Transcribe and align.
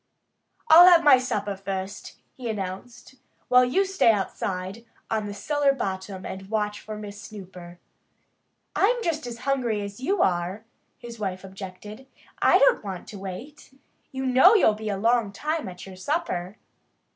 "I'll 0.67 0.87
have 0.87 1.03
my 1.03 1.19
supper 1.19 1.55
first," 1.55 2.17
he 2.35 2.49
announced, 2.49 3.17
"while 3.49 3.63
you 3.63 3.85
stay 3.85 4.11
outside 4.11 4.83
on 5.11 5.27
the 5.27 5.33
cellar 5.35 5.73
bottom 5.73 6.25
and 6.25 6.49
watch 6.49 6.81
for 6.81 6.97
Miss 6.97 7.21
Snooper." 7.21 7.77
"I'm 8.75 9.03
just 9.03 9.27
as 9.27 9.37
hungry 9.45 9.79
as 9.81 9.99
you 9.99 10.23
are," 10.23 10.65
his 10.97 11.19
wife 11.19 11.43
objected. 11.43 12.07
"I 12.41 12.57
don't 12.57 12.83
want 12.83 13.07
to 13.09 13.19
wait. 13.19 13.77
You 14.11 14.25
know 14.25 14.55
you'll 14.55 14.73
be 14.73 14.89
a 14.89 14.97
long 14.97 15.31
time 15.31 15.69
at 15.69 15.85
your 15.85 15.97
supper." 15.97 16.57